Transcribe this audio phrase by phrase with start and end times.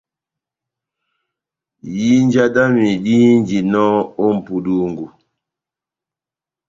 [1.99, 3.85] Ihinja dámi dihinjinɔ
[4.23, 5.05] ó mʼpudungu,